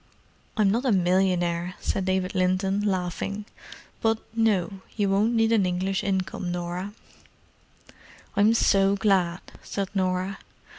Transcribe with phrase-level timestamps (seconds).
[0.57, 3.45] "I'm not a millionaire," said David Linton, laughing.
[4.01, 6.93] "But—no, you won't need an English income, Norah."
[8.35, 10.39] "I'm so glad," said Norah.